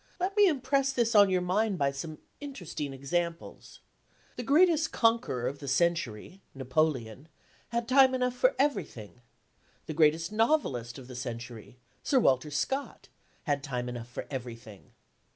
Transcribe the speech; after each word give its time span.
Let 0.19 0.35
me 0.35 0.47
impress 0.47 0.91
this 0.91 1.13
on 1.13 1.29
your 1.29 1.43
mind 1.43 1.77
by 1.77 1.91
some 1.91 2.17
interesting 2.39 2.91
examples. 2.91 3.81
The 4.35 4.41
greatest 4.41 4.91
conqueror 4.91 5.45
of 5.47 5.59
the 5.59 5.67
century 5.67 6.41
Napoleon 6.55 7.27
had 7.69 7.87
time 7.87 8.15
enough 8.15 8.33
for 8.33 8.55
everything. 8.57 9.21
The 9.85 9.93
greatest 9.93 10.31
novelist 10.31 10.97
of 10.97 11.07
the 11.07 11.15
century 11.15 11.77
Sir 12.01 12.17
Walter 12.19 12.49
Scott 12.49 13.09
had 13.43 13.61
time 13.63 13.87
enough 13.87 14.09
for 14.09 14.25
everything. 14.31 14.93